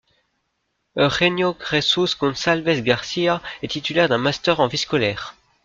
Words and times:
Eugenio 0.95 1.55
Jesús 1.69 2.17
Gonzálvez 2.17 2.81
García 2.81 3.39
est 3.61 3.67
titulaire 3.67 4.09
d'un 4.09 4.17
master 4.17 4.59
en 4.59 4.65
vie 4.65 4.79
scolaire. 4.79 5.35